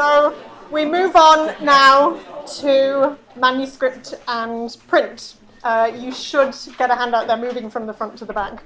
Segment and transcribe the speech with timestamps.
[0.00, 0.34] So
[0.70, 2.18] we move on now
[2.62, 5.34] to manuscript and print.
[5.62, 8.62] Uh, you should get a handout there moving from the front to the back.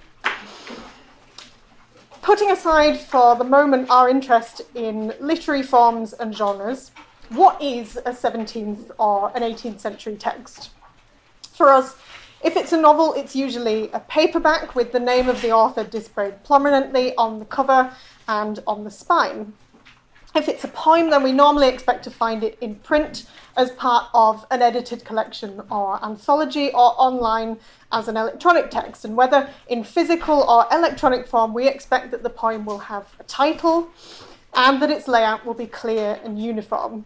[2.22, 6.92] Putting aside for the moment our interest in literary forms and genres,
[7.30, 10.70] what is a 17th or an 18th century text?
[11.52, 11.96] For us,
[12.44, 16.44] if it's a novel, it's usually a paperback with the name of the author displayed
[16.44, 17.92] prominently on the cover
[18.28, 19.54] and on the spine.
[20.36, 24.08] If it's a poem, then we normally expect to find it in print as part
[24.12, 27.58] of an edited collection or anthology or online
[27.92, 29.04] as an electronic text.
[29.04, 33.22] And whether in physical or electronic form, we expect that the poem will have a
[33.24, 33.90] title
[34.54, 37.04] and that its layout will be clear and uniform.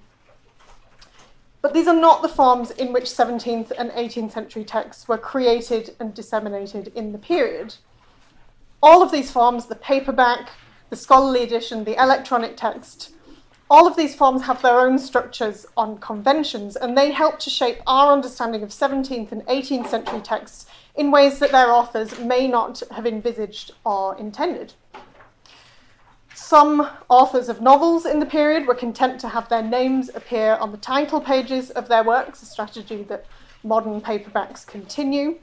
[1.60, 5.94] But these are not the forms in which 17th and 18th century texts were created
[6.00, 7.74] and disseminated in the period.
[8.82, 10.50] All of these forms, the paperback,
[10.88, 13.10] the scholarly edition, the electronic text,
[13.70, 17.78] all of these forms have their own structures on conventions, and they help to shape
[17.86, 22.82] our understanding of 17th and 18th century texts in ways that their authors may not
[22.90, 24.72] have envisaged or intended.
[26.34, 30.70] Some authors of novels in the period were content to have their names appear on
[30.70, 33.26] the title pages of their works, a strategy that
[33.62, 35.38] modern paperbacks continue.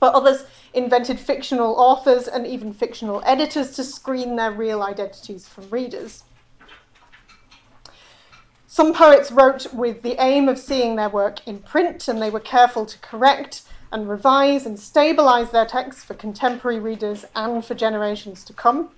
[0.00, 5.68] But others invented fictional authors and even fictional editors to screen their real identities from
[5.68, 6.24] readers.
[8.74, 12.40] Some poets wrote with the aim of seeing their work in print, and they were
[12.40, 18.42] careful to correct and revise and stabilize their texts for contemporary readers and for generations
[18.42, 18.88] to come.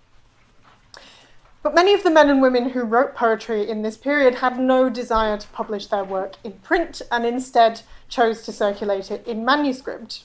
[1.62, 4.88] But many of the men and women who wrote poetry in this period had no
[4.88, 10.24] desire to publish their work in print and instead chose to circulate it in manuscript.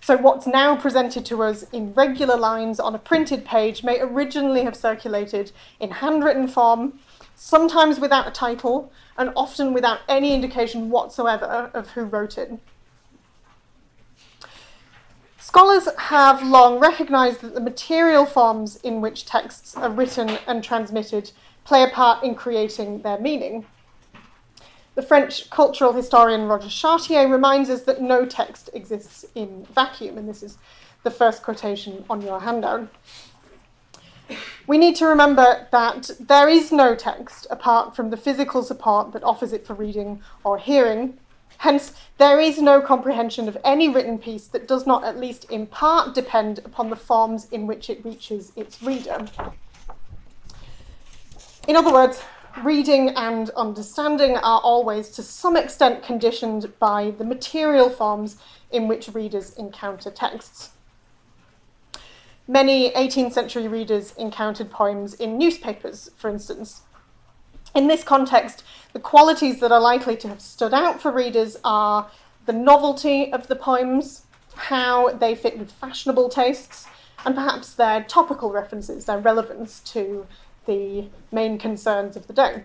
[0.00, 4.64] So, what's now presented to us in regular lines on a printed page may originally
[4.64, 6.98] have circulated in handwritten form
[7.44, 12.52] sometimes without a title, and often without any indication whatsoever of who wrote it.
[15.40, 21.32] Scholars have long recognised that the material forms in which texts are written and transmitted
[21.64, 23.66] play a part in creating their meaning.
[24.94, 30.28] The French cultural historian Roger Chartier reminds us that no text exists in vacuum, and
[30.28, 30.58] this is
[31.02, 32.88] the first quotation on your handout
[34.66, 39.24] we need to remember that there is no text apart from the physical support that
[39.24, 41.18] offers it for reading or hearing.
[41.58, 45.66] Hence, there is no comprehension of any written piece that does not at least in
[45.66, 49.26] part depend upon the forms in which it reaches its reader.
[51.68, 52.22] In other words,
[52.62, 58.36] reading and understanding are always to some extent conditioned by the material forms
[58.70, 60.70] in which readers encounter texts.
[62.48, 66.82] Many 18th century readers encountered poems in newspapers, for instance.
[67.74, 72.10] In this context, the qualities that are likely to have stood out for readers are
[72.46, 76.86] the novelty of the poems, how they fit with fashionable tastes,
[77.24, 80.26] and perhaps their topical references, their relevance to
[80.66, 82.64] the main concerns of the day.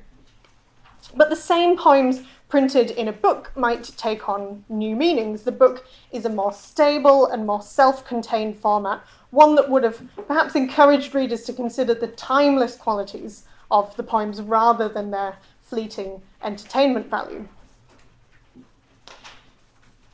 [1.16, 5.44] But the same poems printed in a book might take on new meanings.
[5.44, 10.02] The book is a more stable and more self contained format one that would have
[10.28, 16.22] perhaps encouraged readers to consider the timeless qualities of the poems rather than their fleeting
[16.44, 17.48] entertainment value.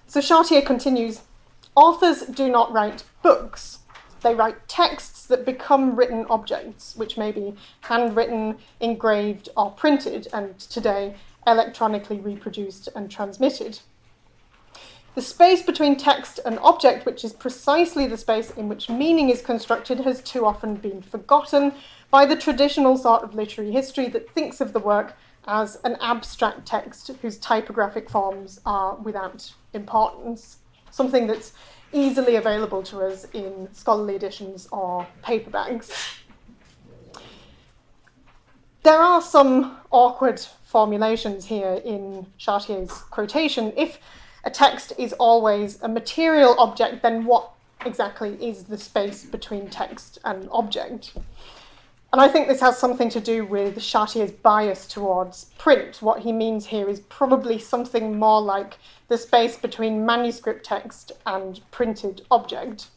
[0.08, 1.22] So Chartier continues
[1.76, 3.80] authors do not write books,
[4.22, 10.58] they write texts that become written objects, which may be handwritten, engraved, or printed, and
[10.60, 11.16] today
[11.46, 13.80] electronically reproduced and transmitted.
[15.16, 19.42] The space between text and object, which is precisely the space in which meaning is
[19.44, 21.74] constructed, has too often been forgotten
[22.10, 25.16] by the traditional sort of literary history that thinks of the work
[25.46, 30.58] as an abstract text whose typographic forms are without importance,
[30.90, 31.54] something that's
[31.92, 35.92] easily available to us in scholarly editions or paperbacks.
[38.82, 43.72] There are some awkward formulations here in Chartier's quotation.
[43.78, 44.00] If
[44.44, 47.52] a text is always a material object, then what
[47.86, 51.14] exactly is the space between text and object?
[52.12, 56.00] And I think this has something to do with Chartier's bias towards print.
[56.00, 61.60] What he means here is probably something more like the space between manuscript text and
[61.72, 62.88] printed object.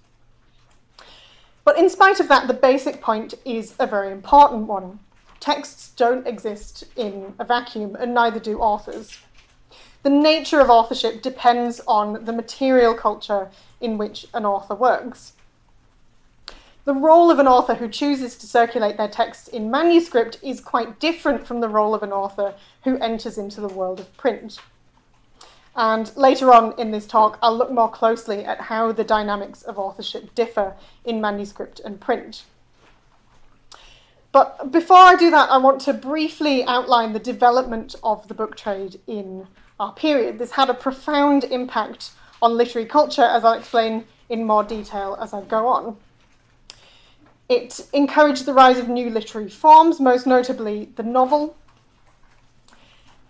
[1.65, 5.01] But in spite of that, the basic point is a very important one.
[5.41, 9.19] Texts don't exist in a vacuum, and neither do authors
[10.07, 13.51] the nature of authorship depends on the material culture
[13.81, 15.33] in which an author works.
[16.85, 21.01] the role of an author who chooses to circulate their text in manuscript is quite
[21.01, 22.55] different from the role of an author
[22.85, 24.61] who enters into the world of print.
[25.75, 29.77] And later on in this talk, I'll look more closely at how the dynamics of
[29.77, 32.45] authorship differ in manuscript and print.
[34.31, 38.57] But before I do that, I want to briefly outline the development of the book
[38.57, 40.39] trade in our period.
[40.39, 42.11] This had a profound impact
[42.43, 45.97] on literary culture, as I'll explain in more detail as I go on.
[47.49, 51.57] It encouraged the rise of new literary forms, most notably the novel,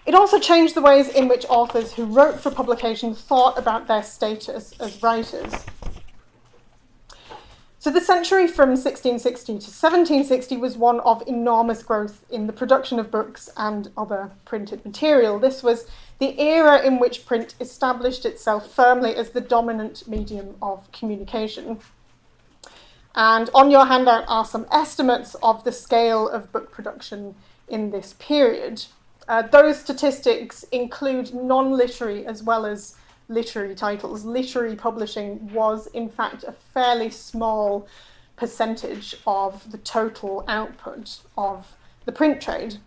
[0.06, 4.04] it also changed the ways in which authors who wrote for publication thought about their
[4.04, 5.52] status as writers.
[7.86, 12.98] So, the century from 1660 to 1760 was one of enormous growth in the production
[12.98, 15.38] of books and other printed material.
[15.38, 15.86] This was
[16.18, 21.78] the era in which print established itself firmly as the dominant medium of communication.
[23.14, 27.36] And on your handout are some estimates of the scale of book production
[27.68, 28.84] in this period.
[29.28, 32.96] Uh, those statistics include non literary as well as
[33.28, 34.24] literary titles.
[34.24, 37.86] Literary publishing was, in fact, a fairly small
[38.36, 42.78] percentage of the total output of the print trade.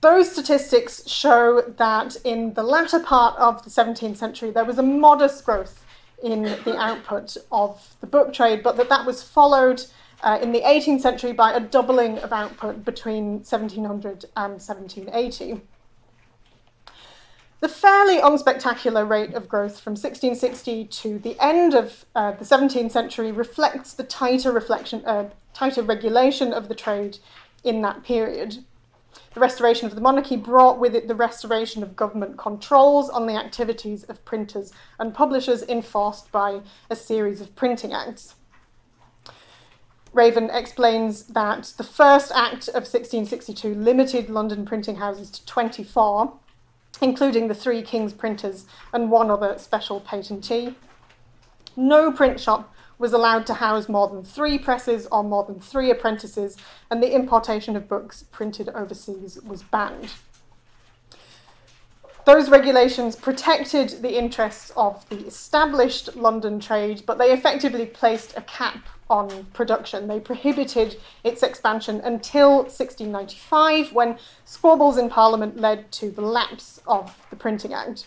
[0.00, 4.82] Those statistics show that in the latter part of the 17th century there was a
[4.82, 5.84] modest growth
[6.22, 9.84] in the output of the book trade, but that that was followed
[10.22, 15.60] uh, in the 18th century by a doubling of output between 1700 and 1780.
[17.62, 22.90] The fairly unspectacular rate of growth from 1660 to the end of uh, the 17th
[22.90, 27.18] century reflects the tighter, reflection, uh, tighter regulation of the trade
[27.62, 28.64] in that period.
[29.34, 33.36] The restoration of the monarchy brought with it the restoration of government controls on the
[33.36, 38.34] activities of printers and publishers enforced by a series of printing acts.
[40.12, 46.40] Raven explains that the first Act of 1662 limited London printing houses to 24,
[47.02, 50.74] including the three King's printers and one other special patentee.
[51.76, 55.90] No print shop was allowed to house more than three presses or more than three
[55.90, 56.56] apprentices,
[56.90, 60.12] and the importation of books printed overseas was banned.
[62.24, 68.42] Those regulations protected the interests of the established London trade, but they effectively placed a
[68.42, 70.06] cap on production.
[70.06, 77.18] They prohibited its expansion until 1695, when squabbles in Parliament led to the lapse of
[77.30, 78.06] the Printing Act.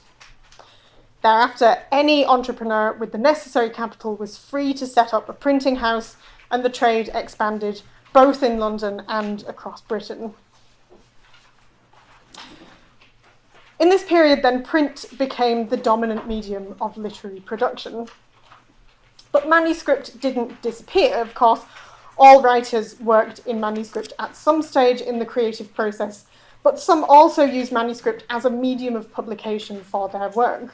[1.21, 6.15] Thereafter, any entrepreneur with the necessary capital was free to set up a printing house,
[6.49, 7.81] and the trade expanded
[8.13, 10.35] both in London and across Britain.
[13.79, 18.07] In this period, then, print became the dominant medium of literary production.
[19.31, 21.61] But manuscript didn't disappear, of course.
[22.17, 26.25] All writers worked in manuscript at some stage in the creative process,
[26.63, 30.73] but some also used manuscript as a medium of publication for their work.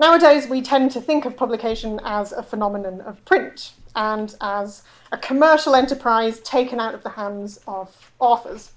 [0.00, 4.82] Nowadays, we tend to think of publication as a phenomenon of print and as
[5.12, 8.72] a commercial enterprise taken out of the hands of authors.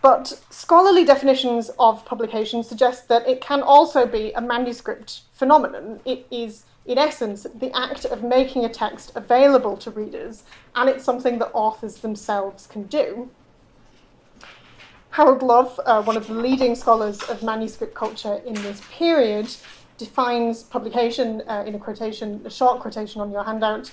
[0.00, 6.00] But scholarly definitions of publication suggest that it can also be a manuscript phenomenon.
[6.04, 10.44] It is, in essence, the act of making a text available to readers,
[10.76, 13.30] and it's something that authors themselves can do.
[15.10, 19.52] Harold Love, uh, one of the leading scholars of manuscript culture in this period,
[19.96, 23.90] defines publication uh, in a quotation, a short quotation on your handout,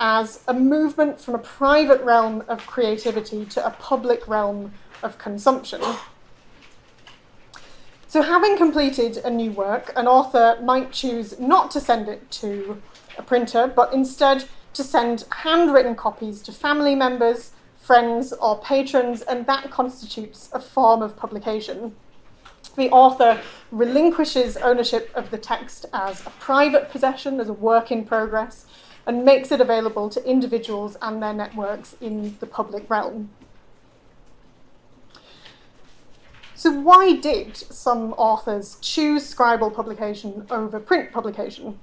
[0.00, 4.72] as a movement from a private realm of creativity to a public realm
[5.02, 5.80] of consumption.
[8.08, 12.80] So, having completed a new work, an author might choose not to send it to
[13.18, 19.46] a printer, but instead to send handwritten copies to family members, friends, or patrons, and
[19.46, 21.94] that constitutes a form of publication.
[22.76, 28.04] The author relinquishes ownership of the text as a private possession, as a work in
[28.04, 28.66] progress,
[29.06, 33.30] and makes it available to individuals and their networks in the public realm.
[36.58, 41.78] So, why did some authors choose scribal publication over print publication?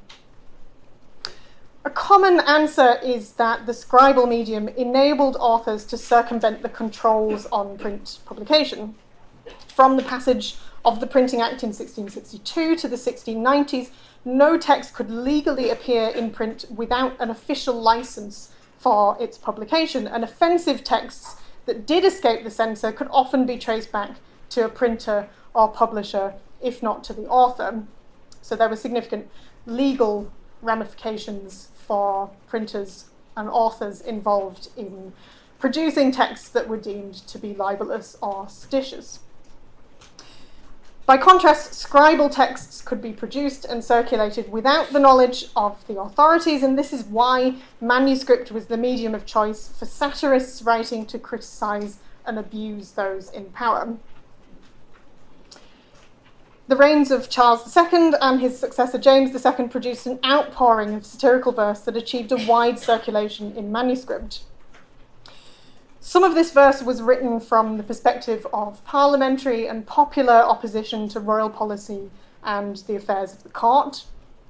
[1.85, 7.77] A common answer is that the scribal medium enabled authors to circumvent the controls on
[7.77, 8.95] print publication.
[9.67, 13.91] From the passage of the Printing Act in 1662 to the 1690s,
[14.25, 18.49] no text could legally appear in print without an official license
[18.79, 21.35] for its publication, and offensive texts
[21.67, 24.17] that did escape the censor could often be traced back
[24.53, 27.83] to a printer or publisher, if not to the author.
[28.41, 29.29] So there were significant
[29.65, 30.31] legal
[30.61, 33.05] ramifications for printers
[33.35, 35.13] and authors involved in
[35.59, 39.19] producing texts that were deemed to be libelous or seditious.
[41.05, 46.63] By contrast, scribal texts could be produced and circulated without the knowledge of the authorities,
[46.63, 51.97] and this is why manuscript was the medium of choice for satirists writing to criticise
[52.25, 53.97] and abuse those in power.
[56.65, 61.51] The reigns of Charles II and his successor James II produced an outpouring of satirical
[61.51, 64.43] verse that achieved a wide circulation in manuscript.
[65.99, 71.19] Some of this verse was written from the perspective of parliamentary and popular opposition to
[71.19, 72.09] royal policy
[72.45, 74.05] and the affairs of the court,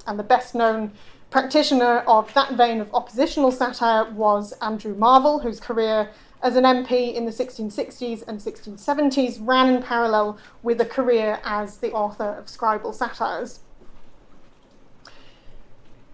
[0.05, 0.91] and the best known
[1.32, 6.10] practitioner of that vein of oppositional satire was Andrew Marvell, whose career
[6.43, 11.77] as an MP in the 1660s and 1670s ran in parallel with a career as
[11.77, 13.62] the author of scribal satires.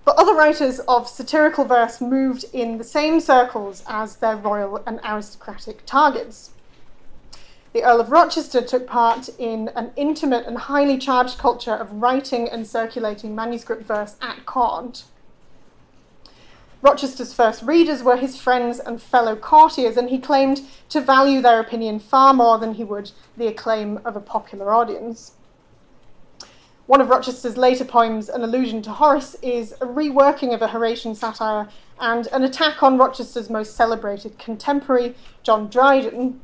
[0.05, 5.00] But other writers of satirical verse moved in the same circles as their royal and
[5.03, 6.51] aristocratic targets.
[7.74, 12.48] The Earl of Rochester took part in an intimate and highly charged culture of writing
[12.48, 15.03] and circulating manuscript verse at court.
[16.81, 21.59] Rochester's first readers were his friends and fellow courtiers, and he claimed to value their
[21.59, 25.33] opinion far more than he would the acclaim of a popular audience.
[26.86, 31.15] One of Rochester's later poems, An Allusion to Horace, is a reworking of a Horatian
[31.15, 31.67] satire
[32.00, 36.39] and an attack on Rochester's most celebrated contemporary, John Dryden.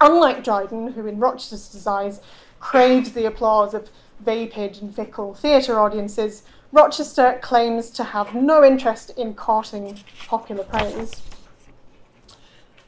[0.00, 2.20] Unlike Dryden, who in Rochester's eyes
[2.58, 6.42] craved the applause of vapid and fickle theatre audiences,
[6.74, 11.22] Rochester claims to have no interest in courting popular praise.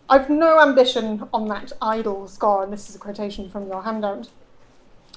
[0.09, 4.29] I've no ambition on that idle score, and this is a quotation from your handout.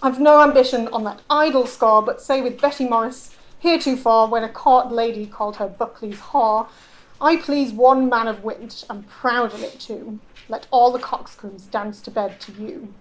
[0.04, 4.50] I've no ambition on that idle score, but say with Betty Morris heretofore, when a
[4.50, 6.68] court lady called her Buckley's whore,
[7.20, 10.20] I please one man of wit, and proud of it too.
[10.48, 12.94] Let all the coxcombs dance to bed to you.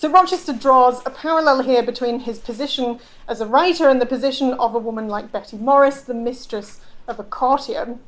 [0.00, 4.54] So Rochester draws a parallel here between his position as a writer and the position
[4.54, 7.98] of a woman like Betty Morris, the mistress of a courtier.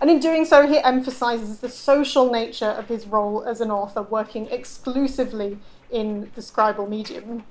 [0.00, 4.02] And in doing so, he emphasizes the social nature of his role as an author,
[4.02, 5.58] working exclusively
[5.90, 7.42] in the scribal medium.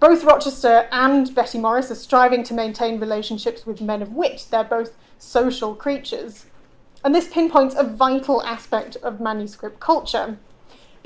[0.00, 4.46] Both Rochester and Betty Morris are striving to maintain relationships with men of wit.
[4.50, 6.46] They're both social creatures.
[7.04, 10.38] And this pinpoints a vital aspect of manuscript culture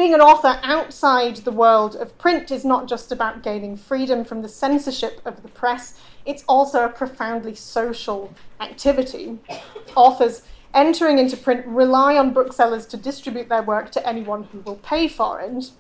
[0.01, 4.41] being an author outside the world of print is not just about gaining freedom from
[4.41, 9.39] the censorship of the press, it's also a profoundly social activity.
[9.95, 10.41] Authors
[10.73, 15.07] entering into print rely on booksellers to distribute their work to anyone who will pay
[15.07, 15.71] for it.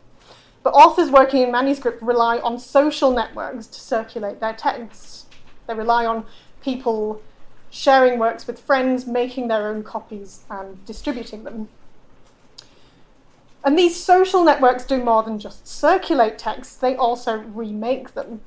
[0.62, 5.24] But authors working in manuscript rely on social networks to circulate their texts.
[5.66, 6.26] They rely on
[6.62, 7.22] people
[7.70, 11.70] sharing works with friends, making their own copies, and distributing them.
[13.62, 18.40] And these social networks do more than just circulate texts, they also remake them.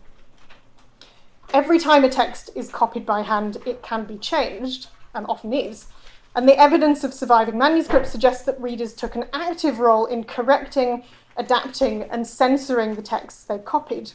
[1.53, 5.85] Every time a text is copied by hand, it can be changed, and often is.
[6.35, 11.03] And the evidence of surviving manuscripts suggests that readers took an active role in correcting,
[11.37, 14.13] adapting, and censoring the texts they copied.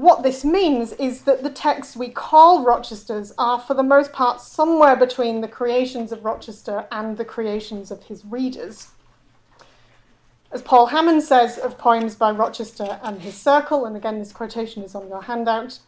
[0.00, 4.40] What this means is that the texts we call Rochester's are, for the most part,
[4.40, 8.92] somewhere between the creations of Rochester and the creations of his readers.
[10.50, 14.82] As Paul Hammond says of poems by Rochester and his circle, and again, this quotation
[14.82, 15.80] is on your handout,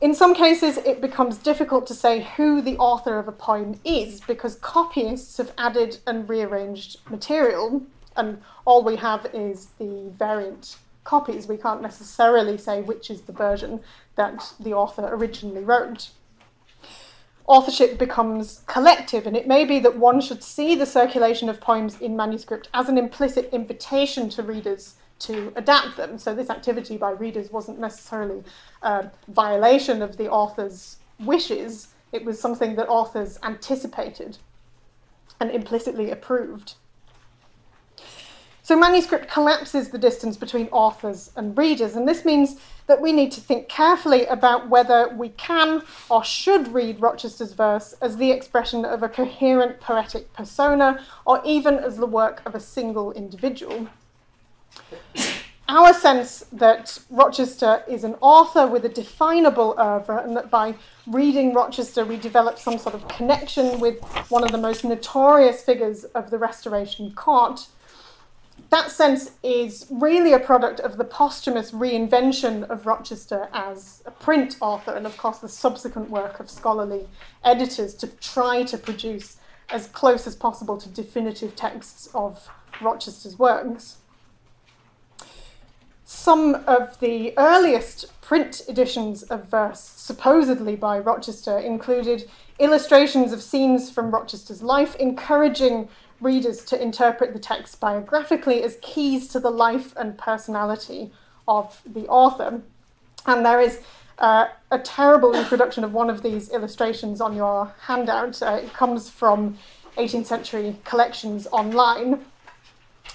[0.00, 4.20] in some cases it becomes difficult to say who the author of a poem is
[4.20, 7.82] because copyists have added and rearranged material,
[8.14, 13.32] and all we have is the variant copies, we can't necessarily say which is the
[13.32, 13.80] version
[14.16, 16.10] that the author originally wrote.
[17.46, 22.00] Authorship becomes collective, and it may be that one should see the circulation of poems
[22.00, 26.18] in manuscript as an implicit invitation to readers to adapt them.
[26.18, 28.42] So, this activity by readers wasn't necessarily
[28.82, 34.38] a violation of the author's wishes, it was something that authors anticipated
[35.40, 36.74] and implicitly approved.
[38.64, 42.56] So manuscript collapses the distance between authors and readers, and this means
[42.86, 47.94] that we need to think carefully about whether we can or should read Rochester's verse
[48.00, 52.60] as the expression of a coherent poetic persona or even as the work of a
[52.60, 53.86] single individual.
[55.68, 61.52] Our sense that Rochester is an author with a definable oeuvre, and that by reading
[61.52, 66.30] Rochester we develop some sort of connection with one of the most notorious figures of
[66.30, 67.66] the Restoration court,
[68.74, 74.56] that sense is really a product of the posthumous reinvention of Rochester as a print
[74.60, 77.06] author, and of course the subsequent work of scholarly
[77.44, 79.36] editors to try to produce
[79.68, 82.50] as close as possible to definitive texts of
[82.82, 83.98] Rochester's works.
[86.04, 92.28] Some of the earliest print editions of verse, supposedly by Rochester, included
[92.58, 95.88] illustrations of scenes from Rochester's life, encouraging
[96.24, 101.12] readers to interpret the text biographically as keys to the life and personality
[101.46, 102.62] of the author.
[103.26, 103.80] And there is
[104.18, 108.42] uh, a terrible reproduction of one of these illustrations on your handout.
[108.42, 109.58] Uh, it comes from
[109.96, 112.24] 18th century collections online.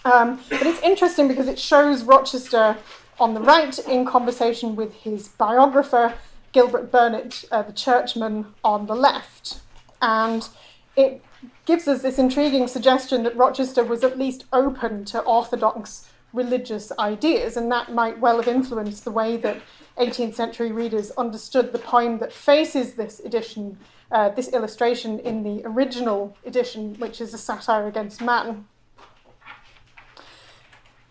[0.05, 2.77] Um, but it's interesting because it shows Rochester
[3.19, 6.13] on the right in conversation with his biographer,
[6.51, 9.59] Gilbert Burnet, uh, the churchman, on the left.
[10.01, 10.47] And
[10.95, 11.21] it
[11.65, 17.57] gives us this intriguing suggestion that Rochester was at least open to orthodox religious ideas,
[17.57, 19.61] and that might well have influenced the way that
[19.97, 23.77] 18th century readers understood the poem that faces this edition,
[24.11, 28.67] uh, this illustration in the original edition, which is a satire against man.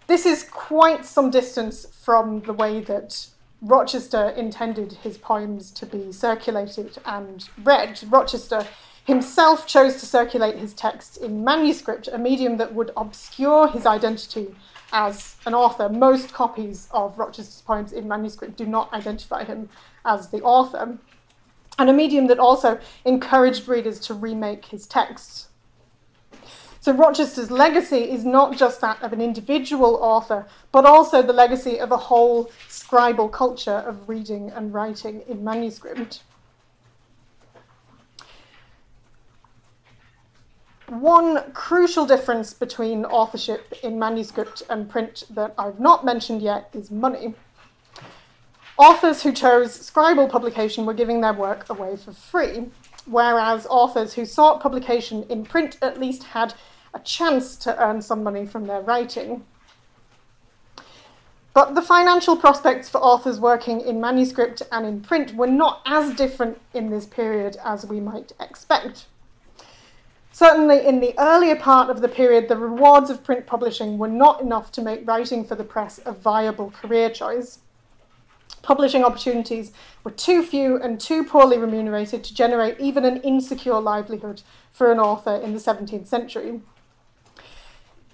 [0.06, 3.26] This is quite some distance from the way that
[3.60, 8.00] Rochester intended his poems to be circulated and read.
[8.08, 8.66] Rochester
[9.08, 14.54] himself chose to circulate his texts in manuscript, a medium that would obscure his identity
[14.92, 15.88] as an author.
[15.88, 19.70] Most copies of Rochester's poems in manuscript do not identify him
[20.04, 20.98] as the author,
[21.78, 25.48] and a medium that also encouraged readers to remake his texts.
[26.80, 31.80] So Rochester's legacy is not just that of an individual author, but also the legacy
[31.80, 36.24] of a whole scribal culture of reading and writing in manuscript.
[40.88, 46.90] One crucial difference between authorship in manuscript and print that I've not mentioned yet is
[46.90, 47.34] money.
[48.78, 52.70] Authors who chose scribal publication were giving their work away for free,
[53.04, 56.54] whereas authors who sought publication in print at least had
[56.94, 59.44] a chance to earn some money from their writing.
[61.52, 66.14] But the financial prospects for authors working in manuscript and in print were not as
[66.14, 69.04] different in this period as we might expect.
[70.38, 74.40] Certainly, in the earlier part of the period, the rewards of print publishing were not
[74.40, 77.58] enough to make writing for the press a viable career choice.
[78.62, 79.72] Publishing opportunities
[80.04, 85.00] were too few and too poorly remunerated to generate even an insecure livelihood for an
[85.00, 86.60] author in the 17th century.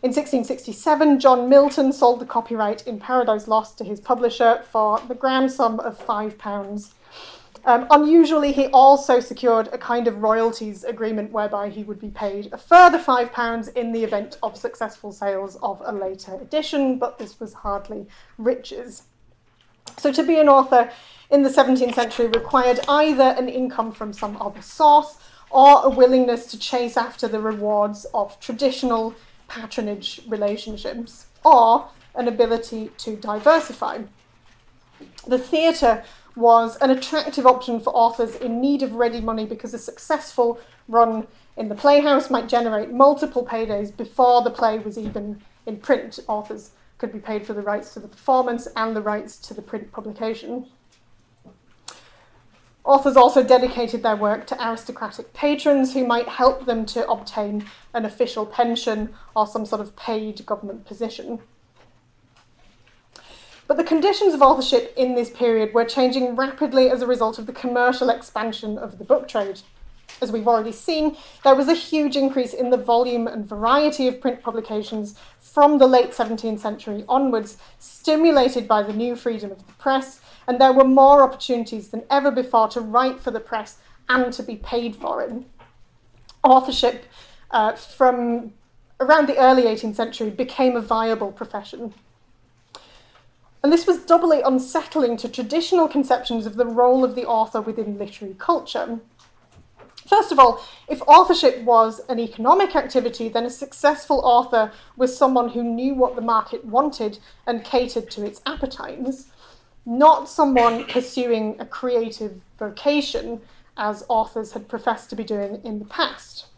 [0.02, 5.14] In 1667, John Milton sold the copyright in Paradise Lost to his publisher for the
[5.14, 6.38] grand sum of £5
[7.66, 12.52] um, unusually, he also secured a kind of royalties agreement whereby he would be paid
[12.52, 17.40] a further £5 in the event of successful sales of a later edition, but this
[17.40, 19.04] was hardly riches.
[19.96, 20.90] So, to be an author
[21.30, 25.16] in the 17th century required either an income from some other source
[25.50, 29.14] or a willingness to chase after the rewards of traditional
[29.48, 34.02] patronage relationships or an ability to diversify.
[35.26, 36.04] The theatre
[36.36, 41.26] was an attractive option for authors in need of ready money because a successful run
[41.56, 46.18] in the playhouse might generate multiple paydays before the play was even in print.
[46.26, 49.62] Authors could be paid for the rights to the performance and the rights to the
[49.62, 50.66] print publication.
[52.84, 58.04] Authors also dedicated their work to aristocratic patrons who might help them to obtain an
[58.04, 61.40] official pension or some sort of paid government position.
[63.66, 67.46] But the conditions of authorship in this period were changing rapidly as a result of
[67.46, 69.60] the commercial expansion of the book trade.
[70.20, 74.20] As we've already seen, there was a huge increase in the volume and variety of
[74.20, 79.72] print publications from the late 17th century onwards, stimulated by the new freedom of the
[79.74, 84.32] press, and there were more opportunities than ever before to write for the press and
[84.34, 85.32] to be paid for it.
[86.42, 87.06] Authorship
[87.50, 88.52] uh, from
[89.00, 91.94] around the early 18th century became a viable profession.
[93.64, 97.96] And this was doubly unsettling to traditional conceptions of the role of the author within
[97.96, 99.00] literary culture.
[100.06, 105.48] First of all, if authorship was an economic activity, then a successful author was someone
[105.48, 109.28] who knew what the market wanted and catered to its appetites,
[109.86, 113.40] not someone pursuing a creative vocation
[113.78, 116.48] as authors had professed to be doing in the past.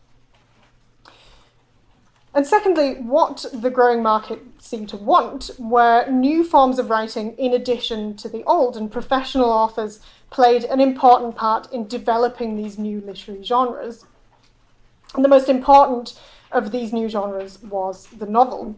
[2.37, 7.55] And secondly, what the growing market seemed to want were new forms of writing in
[7.55, 13.01] addition to the old, and professional authors played an important part in developing these new
[13.01, 14.05] literary genres.
[15.15, 16.21] And the most important
[16.53, 18.77] of these new genres was the novel.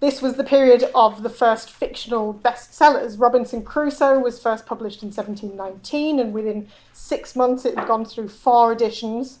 [0.00, 3.18] This was the period of the first fictional bestsellers.
[3.18, 8.28] Robinson Crusoe was first published in 1719, and within six months it had gone through
[8.28, 9.38] four editions.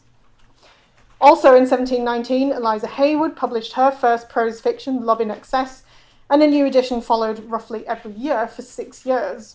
[1.22, 5.84] Also in 1719, Eliza Haywood published her first prose fiction, Love in Excess,
[6.28, 9.54] and a new edition followed roughly every year for six years.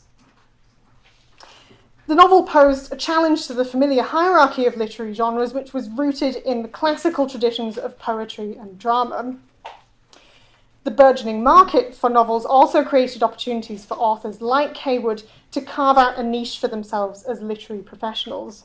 [2.08, 6.38] The novel posed a challenge to the familiar hierarchy of literary genres, which was rooted
[6.38, 9.36] in the classical traditions of poetry and drama.
[10.86, 16.18] The burgeoning market for novels also created opportunities for authors like Haywood to carve out
[16.18, 18.64] a niche for themselves as literary professionals.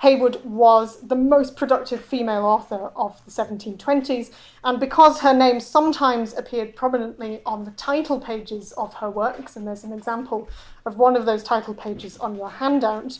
[0.00, 4.30] Haywood was the most productive female author of the 1720s,
[4.62, 9.66] and because her name sometimes appeared prominently on the title pages of her works, and
[9.66, 10.48] there's an example
[10.86, 13.18] of one of those title pages on your handout,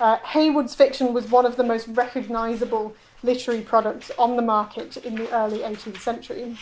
[0.00, 5.14] uh, Haywood's fiction was one of the most recognisable literary products on the market in
[5.14, 6.56] the early 18th century.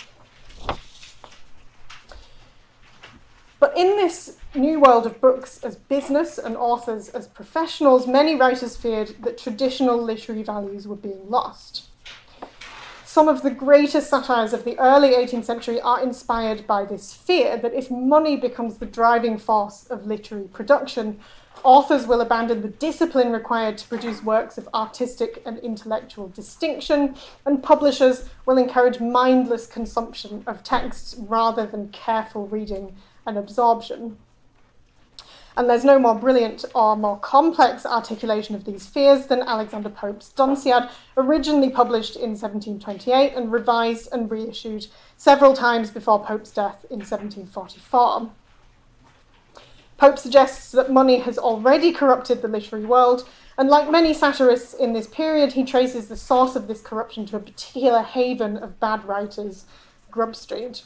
[3.76, 9.16] In this new world of books as business and authors as professionals, many writers feared
[9.24, 11.88] that traditional literary values were being lost.
[13.04, 17.56] Some of the greatest satires of the early 18th century are inspired by this fear
[17.56, 21.18] that if money becomes the driving force of literary production,
[21.64, 27.60] authors will abandon the discipline required to produce works of artistic and intellectual distinction, and
[27.60, 32.94] publishers will encourage mindless consumption of texts rather than careful reading
[33.26, 34.16] and absorption.
[35.56, 40.32] And there's no more brilliant or more complex articulation of these fears than Alexander Pope's
[40.36, 46.98] Dunciad, originally published in 1728 and revised and reissued several times before Pope's death in
[46.98, 48.32] 1744.
[49.96, 54.92] Pope suggests that money has already corrupted the literary world, and like many satirists in
[54.92, 59.04] this period, he traces the source of this corruption to a particular haven of bad
[59.04, 59.66] writers,
[60.10, 60.82] Grub Street.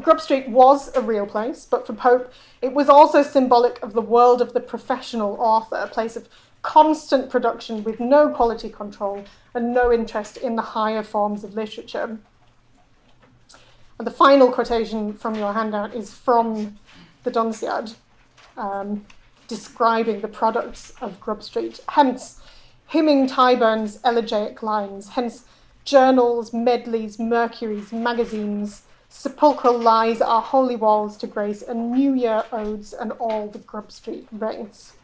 [0.00, 4.00] Grub Street was a real place, but for Pope, it was also symbolic of the
[4.00, 6.28] world of the professional author, a place of
[6.62, 9.24] constant production with no quality control
[9.54, 12.18] and no interest in the higher forms of literature.
[13.98, 16.78] And the final quotation from your handout is from
[17.24, 17.94] the Dunciad,
[18.56, 19.04] um,
[19.46, 21.80] describing the products of Grub Street.
[21.88, 22.40] Hence,
[22.86, 25.44] hymning Tyburn's elegiac lines, hence,
[25.84, 28.82] journals, medleys, mercuries, magazines
[29.14, 33.92] Sepulchral lies are holy walls to grace, and New Year odes and all the Grub
[33.92, 34.94] Street rings.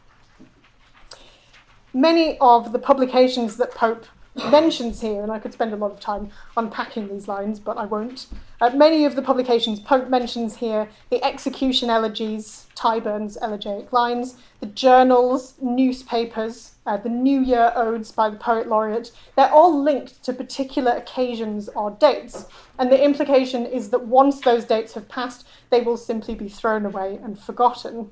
[1.93, 4.07] Many of the publications that Pope
[4.49, 7.85] mentions here, and I could spend a lot of time unpacking these lines, but I
[7.85, 8.25] won't.
[8.59, 14.65] Uh, many of the publications Pope mentions here the execution elegies, Tyburn's elegiac lines, the
[14.65, 20.33] journals, newspapers, uh, the New Year odes by the poet laureate, they're all linked to
[20.33, 22.47] particular occasions or dates.
[22.79, 26.87] And the implication is that once those dates have passed, they will simply be thrown
[26.87, 28.09] away and forgotten.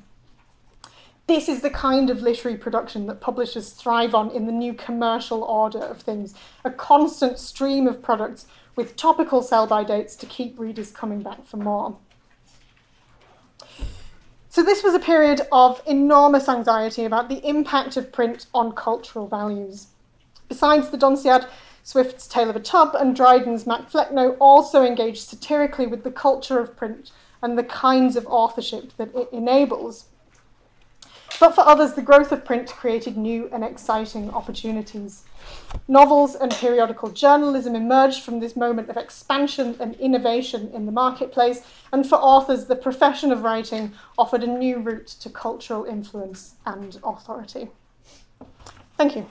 [1.25, 5.43] This is the kind of literary production that publishers thrive on in the new commercial
[5.43, 10.59] order of things a constant stream of products with topical sell by dates to keep
[10.59, 11.97] readers coming back for more.
[14.57, 19.27] So, this was a period of enormous anxiety about the impact of print on cultural
[19.27, 19.89] values.
[20.49, 21.47] Besides the Dunciad,
[21.83, 26.59] Swift's Tale of a Tub and Dryden's Mac Flecknoe also engaged satirically with the culture
[26.59, 27.11] of print
[27.43, 30.05] and the kinds of authorship that it enables.
[31.39, 35.23] But for others, the growth of print created new and exciting opportunities.
[35.87, 41.61] Novels and periodical journalism emerged from this moment of expansion and innovation in the marketplace,
[41.93, 46.99] and for authors, the profession of writing offered a new route to cultural influence and
[47.03, 47.69] authority.
[48.97, 49.29] Thank you.